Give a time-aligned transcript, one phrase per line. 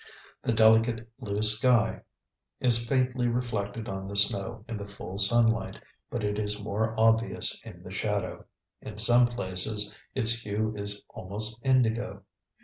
[0.41, 2.01] The delicate blue sky
[2.59, 7.61] is faintly reflected on the snow in the full sunlight, but it is more obvious
[7.63, 8.45] in the shadow;
[8.81, 12.23] in some places its hue is almost indigo.